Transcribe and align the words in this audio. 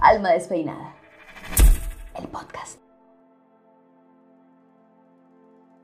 Alma 0.00 0.30
despeinada. 0.30 0.94
El 2.14 2.28
podcast. 2.28 2.80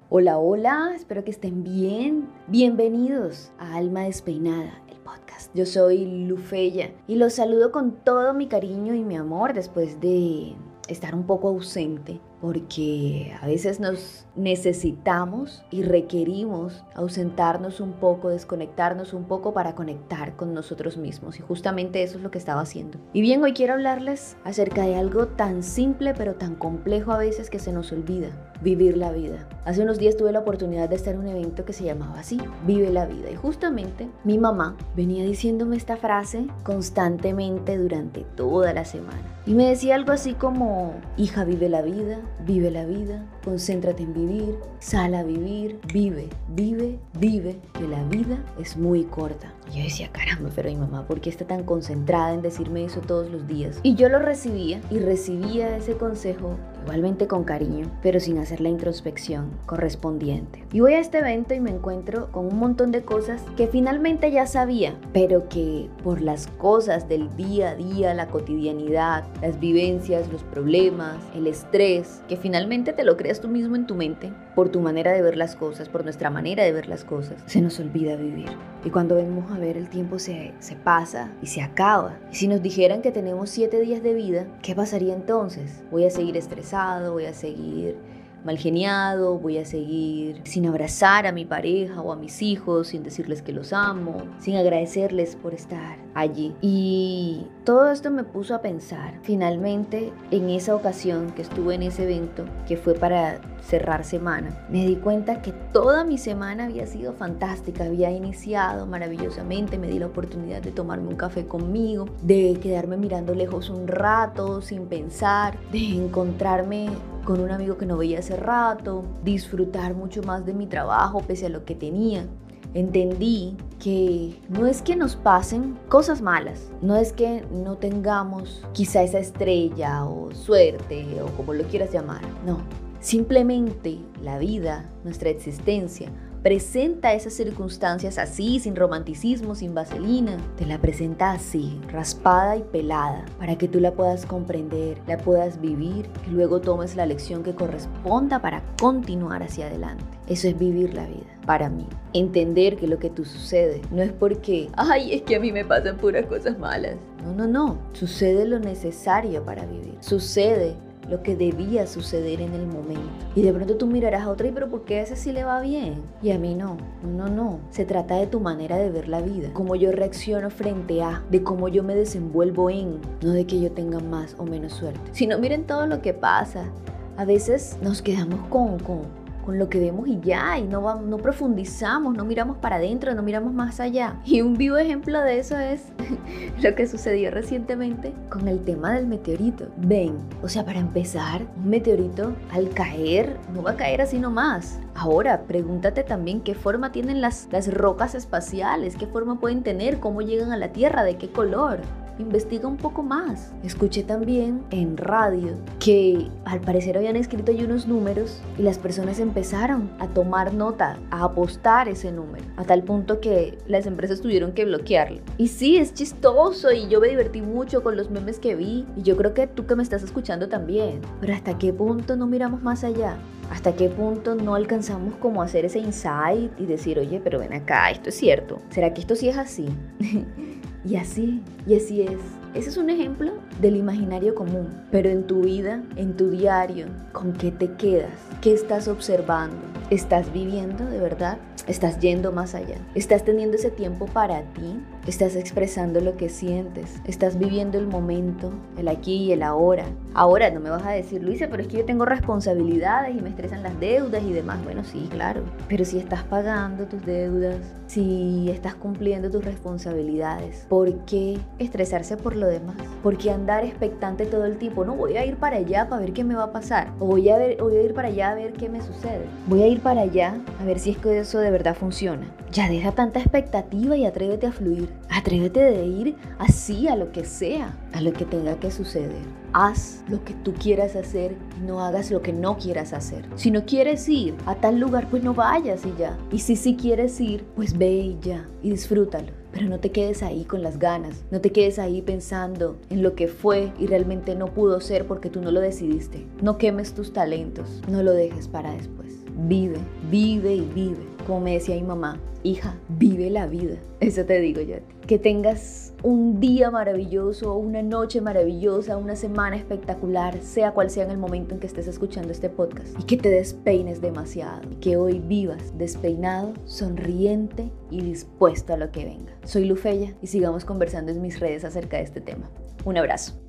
Hola, 0.08 0.38
hola, 0.38 0.92
espero 0.94 1.24
que 1.24 1.32
estén 1.32 1.64
bien. 1.64 2.28
Bienvenidos 2.46 3.50
a 3.58 3.74
Alma 3.74 4.02
Despeinada, 4.02 4.80
el 4.88 4.98
podcast. 4.98 5.50
Yo 5.56 5.66
soy 5.66 6.26
Lufeya 6.28 6.92
y 7.08 7.16
los 7.16 7.32
saludo 7.34 7.72
con 7.72 8.04
todo 8.04 8.34
mi 8.34 8.46
cariño 8.46 8.94
y 8.94 9.02
mi 9.02 9.16
amor 9.16 9.52
después 9.52 10.00
de 10.00 10.54
estar 10.86 11.16
un 11.16 11.26
poco 11.26 11.48
ausente 11.48 12.20
porque 12.44 13.34
a 13.40 13.46
veces 13.46 13.80
nos 13.80 14.26
necesitamos 14.36 15.64
y 15.70 15.82
requerimos 15.82 16.84
ausentarnos 16.94 17.80
un 17.80 17.92
poco, 17.92 18.28
desconectarnos 18.28 19.14
un 19.14 19.24
poco 19.24 19.54
para 19.54 19.74
conectar 19.74 20.36
con 20.36 20.52
nosotros 20.52 20.98
mismos 20.98 21.38
y 21.38 21.42
justamente 21.42 22.02
eso 22.02 22.18
es 22.18 22.22
lo 22.22 22.30
que 22.30 22.36
estaba 22.36 22.60
haciendo. 22.60 22.98
Y 23.14 23.22
bien, 23.22 23.42
hoy 23.42 23.54
quiero 23.54 23.72
hablarles 23.72 24.36
acerca 24.44 24.82
de 24.82 24.96
algo 24.96 25.28
tan 25.28 25.62
simple 25.62 26.12
pero 26.12 26.34
tan 26.34 26.54
complejo 26.54 27.12
a 27.12 27.18
veces 27.18 27.48
que 27.48 27.58
se 27.58 27.72
nos 27.72 27.92
olvida, 27.92 28.28
vivir 28.60 28.98
la 28.98 29.10
vida. 29.10 29.48
Hace 29.64 29.82
unos 29.82 29.98
días 29.98 30.18
tuve 30.18 30.30
la 30.30 30.40
oportunidad 30.40 30.90
de 30.90 30.96
estar 30.96 31.14
en 31.14 31.20
un 31.20 31.28
evento 31.28 31.64
que 31.64 31.72
se 31.72 31.84
llamaba 31.84 32.20
así, 32.20 32.38
Vive 32.66 32.90
la 32.90 33.06
vida. 33.06 33.30
Y 33.30 33.36
justamente 33.36 34.06
mi 34.22 34.36
mamá 34.36 34.76
venía 34.94 35.24
diciéndome 35.24 35.76
esta 35.76 35.96
frase 35.96 36.46
constantemente 36.62 37.78
durante 37.78 38.20
toda 38.36 38.74
la 38.74 38.84
semana. 38.84 39.34
Y 39.46 39.54
me 39.54 39.68
decía 39.68 39.94
algo 39.94 40.12
así 40.12 40.32
como, 40.32 40.94
hija, 41.18 41.44
vive 41.44 41.68
la 41.68 41.82
vida, 41.82 42.18
Vive 42.46 42.70
la 42.70 42.84
vida, 42.84 43.24
concéntrate 43.44 44.02
en 44.02 44.12
vivir, 44.12 44.56
sal 44.78 45.14
a 45.14 45.22
vivir, 45.22 45.78
vive, 45.92 46.28
vive, 46.48 46.98
vive, 47.18 47.58
que 47.72 47.88
la 47.88 48.04
vida 48.04 48.38
es 48.60 48.76
muy 48.76 49.04
corta. 49.04 49.52
Yo 49.72 49.82
decía, 49.82 50.10
caramba, 50.12 50.50
pero 50.54 50.68
mi 50.68 50.76
mamá, 50.76 51.06
¿por 51.06 51.20
qué 51.20 51.30
está 51.30 51.46
tan 51.46 51.64
concentrada 51.64 52.34
en 52.34 52.42
decirme 52.42 52.84
eso 52.84 53.00
todos 53.00 53.30
los 53.30 53.46
días? 53.46 53.80
Y 53.82 53.94
yo 53.94 54.08
lo 54.08 54.18
recibía 54.18 54.80
y 54.90 54.98
recibía 54.98 55.76
ese 55.76 55.96
consejo 55.96 56.56
igualmente 56.84 57.26
con 57.26 57.44
cariño, 57.44 57.90
pero 58.02 58.20
sin 58.20 58.38
hacer 58.38 58.60
la 58.60 58.68
introspección 58.68 59.50
correspondiente. 59.64 60.64
Y 60.72 60.80
voy 60.80 60.92
a 60.94 61.00
este 61.00 61.18
evento 61.18 61.54
y 61.54 61.60
me 61.60 61.70
encuentro 61.70 62.30
con 62.30 62.46
un 62.46 62.58
montón 62.58 62.92
de 62.92 63.02
cosas 63.02 63.42
que 63.56 63.68
finalmente 63.68 64.30
ya 64.30 64.46
sabía, 64.46 64.94
pero 65.14 65.48
que 65.48 65.88
por 66.02 66.20
las 66.20 66.46
cosas 66.46 67.08
del 67.08 67.34
día 67.36 67.70
a 67.70 67.74
día, 67.74 68.12
la 68.12 68.28
cotidianidad, 68.28 69.24
las 69.40 69.58
vivencias, 69.58 70.30
los 70.30 70.42
problemas, 70.42 71.16
el 71.34 71.46
estrés, 71.46 72.22
que 72.28 72.36
finalmente 72.36 72.92
te 72.92 73.04
lo 73.04 73.16
creas 73.16 73.40
tú 73.40 73.48
mismo 73.48 73.76
en 73.76 73.86
tu 73.86 73.94
mente, 73.94 74.32
por 74.54 74.68
tu 74.68 74.80
manera 74.80 75.12
de 75.12 75.22
ver 75.22 75.36
las 75.36 75.56
cosas, 75.56 75.88
por 75.88 76.04
nuestra 76.04 76.30
manera 76.30 76.64
de 76.64 76.72
ver 76.72 76.88
las 76.88 77.04
cosas, 77.04 77.42
se 77.46 77.60
nos 77.60 77.78
olvida 77.80 78.16
vivir. 78.16 78.50
Y 78.84 78.90
cuando 78.90 79.16
vemos 79.16 79.50
a 79.50 79.58
ver 79.58 79.76
el 79.76 79.88
tiempo 79.88 80.18
se, 80.18 80.52
se 80.58 80.76
pasa 80.76 81.30
y 81.42 81.46
se 81.46 81.62
acaba. 81.62 82.18
Y 82.30 82.36
si 82.36 82.48
nos 82.48 82.62
dijeran 82.62 83.02
que 83.02 83.12
tenemos 83.12 83.50
siete 83.50 83.80
días 83.80 84.02
de 84.02 84.14
vida, 84.14 84.46
¿qué 84.62 84.74
pasaría 84.74 85.14
entonces? 85.14 85.82
Voy 85.90 86.04
a 86.04 86.10
seguir 86.10 86.36
estresado, 86.36 87.12
voy 87.12 87.26
a 87.26 87.34
seguir 87.34 87.96
mal 88.44 88.58
geniado, 88.58 89.38
voy 89.38 89.58
a 89.58 89.64
seguir 89.64 90.40
sin 90.44 90.66
abrazar 90.66 91.26
a 91.26 91.32
mi 91.32 91.44
pareja 91.44 92.00
o 92.00 92.12
a 92.12 92.16
mis 92.16 92.42
hijos, 92.42 92.88
sin 92.88 93.02
decirles 93.02 93.42
que 93.42 93.52
los 93.52 93.72
amo, 93.72 94.22
sin 94.38 94.56
agradecerles 94.56 95.36
por 95.36 95.54
estar 95.54 95.98
allí. 96.14 96.54
Y 96.60 97.46
todo 97.64 97.90
esto 97.90 98.10
me 98.10 98.24
puso 98.24 98.54
a 98.54 98.60
pensar, 98.60 99.18
finalmente, 99.22 100.12
en 100.30 100.50
esa 100.50 100.74
ocasión 100.74 101.32
que 101.32 101.42
estuve 101.42 101.74
en 101.74 101.82
ese 101.82 102.04
evento, 102.04 102.44
que 102.68 102.76
fue 102.76 102.94
para 102.94 103.40
cerrar 103.62 104.04
semana, 104.04 104.66
me 104.68 104.86
di 104.86 104.96
cuenta 104.96 105.40
que 105.40 105.52
toda 105.72 106.04
mi 106.04 106.18
semana 106.18 106.64
había 106.64 106.86
sido 106.86 107.14
fantástica, 107.14 107.84
había 107.84 108.10
iniciado 108.10 108.86
maravillosamente, 108.86 109.78
me 109.78 109.88
di 109.88 109.98
la 109.98 110.06
oportunidad 110.06 110.60
de 110.60 110.70
tomarme 110.70 111.08
un 111.08 111.16
café 111.16 111.46
conmigo, 111.46 112.06
de 112.22 112.58
quedarme 112.62 112.98
mirando 112.98 113.34
lejos 113.34 113.70
un 113.70 113.88
rato 113.88 114.60
sin 114.60 114.86
pensar, 114.86 115.58
de 115.70 115.96
encontrarme 115.96 116.90
con 117.24 117.40
un 117.40 117.50
amigo 117.50 117.76
que 117.76 117.86
no 117.86 117.96
veía 117.96 118.20
hace 118.20 118.36
rato, 118.36 119.04
disfrutar 119.24 119.94
mucho 119.94 120.22
más 120.22 120.46
de 120.46 120.54
mi 120.54 120.66
trabajo 120.66 121.20
pese 121.20 121.46
a 121.46 121.48
lo 121.48 121.64
que 121.64 121.74
tenía. 121.74 122.26
Entendí 122.74 123.56
que 123.78 124.40
no 124.48 124.66
es 124.66 124.82
que 124.82 124.96
nos 124.96 125.14
pasen 125.14 125.78
cosas 125.88 126.22
malas, 126.22 126.70
no 126.82 126.96
es 126.96 127.12
que 127.12 127.44
no 127.52 127.76
tengamos 127.76 128.66
quizá 128.72 129.02
esa 129.02 129.18
estrella 129.18 130.04
o 130.04 130.32
suerte 130.32 131.06
o 131.22 131.26
como 131.36 131.54
lo 131.54 131.64
quieras 131.64 131.92
llamar, 131.92 132.22
no. 132.44 132.58
Simplemente 133.00 133.98
la 134.22 134.38
vida, 134.38 134.90
nuestra 135.04 135.28
existencia, 135.28 136.10
presenta 136.44 137.14
esas 137.14 137.32
circunstancias 137.32 138.18
así, 138.18 138.60
sin 138.60 138.76
romanticismo, 138.76 139.54
sin 139.54 139.74
vaselina. 139.74 140.36
Te 140.58 140.66
la 140.66 140.78
presenta 140.78 141.32
así, 141.32 141.80
raspada 141.88 142.58
y 142.58 142.62
pelada, 142.62 143.24
para 143.38 143.56
que 143.56 143.66
tú 143.66 143.80
la 143.80 143.92
puedas 143.92 144.26
comprender, 144.26 144.98
la 145.06 145.16
puedas 145.16 145.58
vivir 145.58 146.06
y 146.28 146.32
luego 146.32 146.60
tomes 146.60 146.96
la 146.96 147.06
lección 147.06 147.42
que 147.42 147.54
corresponda 147.54 148.42
para 148.42 148.62
continuar 148.78 149.42
hacia 149.42 149.68
adelante. 149.68 150.04
Eso 150.28 150.46
es 150.46 150.58
vivir 150.58 150.92
la 150.92 151.06
vida, 151.06 151.38
para 151.46 151.70
mí. 151.70 151.86
Entender 152.12 152.76
que 152.76 152.88
lo 152.88 152.98
que 152.98 153.08
tú 153.08 153.24
sucede 153.24 153.80
no 153.90 154.02
es 154.02 154.12
porque, 154.12 154.68
ay, 154.76 155.14
es 155.14 155.22
que 155.22 155.36
a 155.36 155.40
mí 155.40 155.50
me 155.50 155.64
pasan 155.64 155.96
puras 155.96 156.26
cosas 156.26 156.58
malas. 156.58 156.96
No, 157.24 157.32
no, 157.32 157.46
no. 157.46 157.78
Sucede 157.94 158.44
lo 158.44 158.58
necesario 158.58 159.42
para 159.46 159.64
vivir. 159.64 159.96
Sucede 160.00 160.76
lo 161.08 161.22
que 161.22 161.36
debía 161.36 161.86
suceder 161.86 162.40
en 162.40 162.54
el 162.54 162.66
momento. 162.66 163.02
Y 163.34 163.42
de 163.42 163.52
pronto 163.52 163.76
tú 163.76 163.86
mirarás 163.86 164.22
a 164.22 164.30
otra 164.30 164.48
y 164.48 164.52
pero 164.52 164.68
¿por 164.68 164.84
qué 164.84 164.98
a 164.98 165.02
ese 165.02 165.16
sí 165.16 165.32
le 165.32 165.44
va 165.44 165.60
bien? 165.60 166.02
Y 166.22 166.30
a 166.30 166.38
mí 166.38 166.54
no. 166.54 166.76
No, 167.02 167.28
no. 167.28 167.60
Se 167.70 167.84
trata 167.84 168.16
de 168.16 168.26
tu 168.26 168.40
manera 168.40 168.76
de 168.76 168.90
ver 168.90 169.08
la 169.08 169.20
vida. 169.20 169.50
Cómo 169.52 169.76
yo 169.76 169.92
reacciono 169.92 170.50
frente 170.50 171.02
a, 171.02 171.22
de 171.30 171.42
cómo 171.42 171.68
yo 171.68 171.82
me 171.82 171.94
desenvuelvo 171.94 172.70
en, 172.70 172.98
no 173.22 173.32
de 173.32 173.46
que 173.46 173.60
yo 173.60 173.72
tenga 173.72 174.00
más 174.00 174.36
o 174.38 174.44
menos 174.44 174.72
suerte. 174.72 175.00
Si 175.12 175.26
no 175.26 175.38
miren 175.38 175.64
todo 175.64 175.86
lo 175.86 176.00
que 176.00 176.14
pasa. 176.14 176.70
A 177.16 177.24
veces 177.24 177.78
nos 177.80 178.02
quedamos 178.02 178.40
con, 178.48 178.80
con 178.80 179.02
con 179.44 179.58
lo 179.58 179.68
que 179.68 179.78
vemos 179.78 180.08
y 180.08 180.20
ya, 180.20 180.58
y 180.58 180.64
no, 180.64 181.02
no 181.02 181.16
profundizamos, 181.18 182.16
no 182.16 182.24
miramos 182.24 182.56
para 182.58 182.76
adentro, 182.76 183.14
no 183.14 183.22
miramos 183.22 183.52
más 183.52 183.78
allá. 183.78 184.18
Y 184.24 184.40
un 184.40 184.54
vivo 184.54 184.78
ejemplo 184.78 185.20
de 185.20 185.38
eso 185.38 185.58
es 185.58 185.92
lo 186.62 186.74
que 186.74 186.86
sucedió 186.86 187.30
recientemente 187.30 188.14
con 188.30 188.48
el 188.48 188.64
tema 188.64 188.92
del 188.92 189.06
meteorito. 189.06 189.66
Ven, 189.76 190.18
o 190.42 190.48
sea, 190.48 190.64
para 190.64 190.80
empezar, 190.80 191.42
un 191.56 191.68
meteorito 191.68 192.32
al 192.52 192.70
caer 192.70 193.36
no 193.52 193.62
va 193.62 193.72
a 193.72 193.76
caer 193.76 194.00
así 194.00 194.18
nomás. 194.18 194.80
Ahora, 194.94 195.42
pregúntate 195.42 196.04
también 196.04 196.40
qué 196.40 196.54
forma 196.54 196.92
tienen 196.92 197.20
las, 197.20 197.48
las 197.50 197.72
rocas 197.72 198.14
espaciales, 198.14 198.96
qué 198.96 199.06
forma 199.06 199.40
pueden 199.40 199.62
tener, 199.62 200.00
cómo 200.00 200.22
llegan 200.22 200.52
a 200.52 200.56
la 200.56 200.72
Tierra, 200.72 201.04
de 201.04 201.16
qué 201.16 201.30
color 201.30 201.80
investiga 202.18 202.68
un 202.68 202.76
poco 202.76 203.02
más. 203.02 203.52
Escuché 203.62 204.02
también 204.02 204.62
en 204.70 204.96
radio 204.96 205.54
que 205.78 206.28
al 206.44 206.60
parecer 206.60 206.96
habían 206.96 207.16
escrito 207.16 207.52
ahí 207.52 207.64
unos 207.64 207.86
números 207.86 208.40
y 208.58 208.62
las 208.62 208.78
personas 208.78 209.18
empezaron 209.18 209.90
a 209.98 210.08
tomar 210.08 210.54
nota, 210.54 210.98
a 211.10 211.24
apostar 211.24 211.88
ese 211.88 212.12
número, 212.12 212.44
a 212.56 212.64
tal 212.64 212.82
punto 212.82 213.20
que 213.20 213.58
las 213.66 213.86
empresas 213.86 214.20
tuvieron 214.20 214.52
que 214.52 214.64
bloquearlo. 214.64 215.20
Y 215.38 215.48
sí, 215.48 215.76
es 215.76 215.94
chistoso 215.94 216.72
y 216.72 216.88
yo 216.88 217.00
me 217.00 217.08
divertí 217.08 217.42
mucho 217.42 217.82
con 217.82 217.96
los 217.96 218.10
memes 218.10 218.38
que 218.38 218.54
vi 218.54 218.86
y 218.96 219.02
yo 219.02 219.16
creo 219.16 219.34
que 219.34 219.46
tú 219.46 219.66
que 219.66 219.76
me 219.76 219.82
estás 219.82 220.02
escuchando 220.02 220.48
también. 220.48 221.00
Pero 221.20 221.34
hasta 221.34 221.58
qué 221.58 221.72
punto 221.72 222.16
no 222.16 222.26
miramos 222.26 222.62
más 222.62 222.84
allá? 222.84 223.16
¿Hasta 223.50 223.74
qué 223.74 223.88
punto 223.88 224.34
no 224.34 224.54
alcanzamos 224.54 225.14
como 225.16 225.42
hacer 225.42 225.64
ese 225.64 225.78
insight 225.78 226.50
y 226.58 226.66
decir, 226.66 226.98
oye, 226.98 227.20
pero 227.22 227.38
ven 227.38 227.52
acá, 227.52 227.90
esto 227.90 228.08
es 228.08 228.16
cierto? 228.16 228.58
¿Será 228.70 228.94
que 228.94 229.00
esto 229.00 229.16
sí 229.16 229.28
es 229.28 229.36
así? 229.36 229.68
Y 230.84 230.96
así, 230.96 231.40
y 231.66 231.76
así 231.76 232.02
es. 232.02 232.43
Ese 232.54 232.68
es 232.68 232.76
un 232.76 232.88
ejemplo 232.88 233.32
del 233.60 233.74
imaginario 233.74 234.36
común, 234.36 234.68
pero 234.92 235.10
en 235.10 235.26
tu 235.26 235.40
vida, 235.40 235.82
en 235.96 236.16
tu 236.16 236.30
diario, 236.30 236.86
¿con 237.10 237.32
qué 237.32 237.50
te 237.50 237.72
quedas? 237.72 238.12
¿Qué 238.40 238.54
estás 238.54 238.86
observando? 238.86 239.56
¿Estás 239.90 240.32
viviendo 240.32 240.84
de 240.86 241.00
verdad? 241.00 241.38
¿Estás 241.66 241.98
yendo 241.98 242.30
más 242.30 242.54
allá? 242.54 242.76
¿Estás 242.94 243.24
teniendo 243.24 243.56
ese 243.56 243.70
tiempo 243.70 244.06
para 244.06 244.42
ti? 244.52 244.80
¿Estás 245.06 245.34
expresando 245.34 246.00
lo 246.00 246.16
que 246.16 246.28
sientes? 246.28 247.00
¿Estás 247.06 247.38
viviendo 247.38 247.78
el 247.78 247.86
momento, 247.86 248.52
el 248.76 248.88
aquí 248.88 249.16
y 249.16 249.32
el 249.32 249.42
ahora? 249.42 249.86
Ahora 250.12 250.50
no 250.50 250.60
me 250.60 250.70
vas 250.70 250.84
a 250.84 250.90
decir, 250.90 251.22
Luisa, 251.22 251.48
pero 251.50 251.62
es 251.62 251.68
que 251.68 251.78
yo 251.78 251.84
tengo 251.84 252.04
responsabilidades 252.04 253.16
y 253.16 253.20
me 253.20 253.30
estresan 253.30 253.62
las 253.62 253.78
deudas 253.80 254.22
y 254.22 254.32
demás. 254.32 254.62
Bueno, 254.62 254.84
sí, 254.84 255.08
claro. 255.10 255.42
Pero 255.68 255.84
si 255.84 255.98
estás 255.98 256.22
pagando 256.24 256.84
tus 256.84 257.04
deudas, 257.04 257.56
si 257.86 258.50
estás 258.50 258.74
cumpliendo 258.74 259.30
tus 259.30 259.44
responsabilidades? 259.44 260.66
¿Por 260.68 260.92
qué 261.06 261.38
estresarse 261.58 262.16
por 262.16 262.36
lo 262.36 262.43
demás? 262.46 262.76
¿Por 263.02 263.18
qué 263.18 263.30
andar 263.30 263.64
expectante 263.64 264.24
todo 264.24 264.46
el 264.46 264.56
tiempo? 264.56 264.84
No, 264.84 264.94
voy 264.94 265.16
a 265.16 265.26
ir 265.26 265.36
para 265.36 265.56
allá 265.56 265.88
para 265.88 266.00
ver 266.00 266.12
qué 266.12 266.24
me 266.24 266.34
va 266.34 266.44
a 266.44 266.52
pasar. 266.52 266.92
O 266.98 267.06
voy 267.06 267.28
a, 267.28 267.36
ver, 267.36 267.58
ir 267.84 267.94
para 267.94 268.08
allá 268.08 268.30
a 268.30 268.34
ver 268.34 268.54
qué 268.54 268.68
me 268.68 268.80
sucede. 268.80 269.26
Voy 269.46 269.62
a 269.62 269.66
ir 269.66 269.80
para 269.80 270.02
allá 270.02 270.40
a 270.60 270.64
ver 270.64 270.78
si 270.78 270.90
es 270.90 270.98
que 270.98 271.18
eso 271.18 271.38
de 271.38 271.50
verdad 271.50 271.76
funciona. 271.76 272.26
Ya 272.50 272.68
deja 272.68 272.92
tanta 272.92 273.20
expectativa 273.20 273.96
y 273.96 274.06
atrévete 274.06 274.46
a 274.46 274.52
fluir. 274.52 274.88
Atrévete 275.10 275.60
de 275.60 275.84
ir 275.84 276.16
así 276.38 276.88
a 276.88 276.96
lo 276.96 277.12
que 277.12 277.24
sea, 277.24 277.76
a 277.92 278.00
lo 278.00 278.12
que 278.12 278.24
tenga 278.24 278.58
que 278.58 278.70
suceder. 278.70 279.22
Haz 279.52 280.02
lo 280.08 280.24
que 280.24 280.34
tú 280.34 280.54
quieras 280.54 280.96
hacer, 280.96 281.36
no 281.64 281.84
hagas 281.84 282.10
lo 282.10 282.22
que 282.22 282.32
no 282.32 282.56
quieras 282.56 282.92
hacer. 282.92 283.24
Si 283.34 283.50
no 283.50 283.66
quieres 283.66 284.08
ir 284.08 284.34
a 284.46 284.54
tal 284.54 284.80
lugar, 284.80 285.08
pues 285.10 285.22
no 285.22 285.34
vayas 285.34 285.84
y 285.84 285.94
ya. 285.98 286.16
Y 286.32 286.38
si 286.38 286.56
sí 286.56 286.76
quieres 286.76 287.20
ir, 287.20 287.44
pues 287.54 287.76
ve 287.76 287.90
y 287.90 288.18
ya 288.20 288.48
y 288.62 288.70
disfrútalo. 288.70 289.43
Pero 289.54 289.68
no 289.68 289.78
te 289.78 289.92
quedes 289.92 290.24
ahí 290.24 290.44
con 290.44 290.64
las 290.64 290.80
ganas, 290.80 291.22
no 291.30 291.40
te 291.40 291.52
quedes 291.52 291.78
ahí 291.78 292.02
pensando 292.02 292.76
en 292.90 293.04
lo 293.04 293.14
que 293.14 293.28
fue 293.28 293.72
y 293.78 293.86
realmente 293.86 294.34
no 294.34 294.46
pudo 294.46 294.80
ser 294.80 295.06
porque 295.06 295.30
tú 295.30 295.40
no 295.40 295.52
lo 295.52 295.60
decidiste. 295.60 296.26
No 296.42 296.58
quemes 296.58 296.92
tus 296.92 297.12
talentos, 297.12 297.80
no 297.88 298.02
lo 298.02 298.12
dejes 298.12 298.48
para 298.48 298.72
después. 298.72 299.23
Vive, 299.34 299.78
vive 300.10 300.54
y 300.54 300.60
vive. 300.60 301.04
Como 301.26 301.40
me 301.40 301.54
decía 301.54 301.74
mi 301.74 301.82
mamá, 301.82 302.18
hija, 302.42 302.76
vive 302.88 303.30
la 303.30 303.46
vida. 303.46 303.76
Eso 304.00 304.24
te 304.24 304.40
digo 304.40 304.60
yo. 304.60 304.76
Que 305.06 305.18
tengas 305.18 305.92
un 306.02 306.40
día 306.40 306.70
maravilloso, 306.70 307.56
una 307.56 307.82
noche 307.82 308.20
maravillosa, 308.20 308.96
una 308.96 309.16
semana 309.16 309.56
espectacular, 309.56 310.38
sea 310.40 310.72
cual 310.72 310.90
sea 310.90 311.04
en 311.04 311.10
el 311.10 311.18
momento 311.18 311.54
en 311.54 311.60
que 311.60 311.66
estés 311.66 311.88
escuchando 311.88 312.30
este 312.32 312.48
podcast. 312.48 312.98
Y 312.98 313.04
que 313.04 313.16
te 313.16 313.30
despeines 313.30 314.00
demasiado. 314.00 314.62
Y 314.70 314.76
que 314.76 314.96
hoy 314.96 315.18
vivas 315.18 315.76
despeinado, 315.76 316.52
sonriente 316.64 317.70
y 317.90 318.02
dispuesto 318.02 318.74
a 318.74 318.76
lo 318.76 318.92
que 318.92 319.04
venga. 319.04 319.32
Soy 319.44 319.64
Lufeya 319.64 320.14
y 320.22 320.26
sigamos 320.28 320.64
conversando 320.64 321.12
en 321.12 321.20
mis 321.20 321.40
redes 321.40 321.64
acerca 321.64 321.96
de 321.96 322.04
este 322.04 322.20
tema. 322.20 322.50
Un 322.84 322.98
abrazo. 322.98 323.43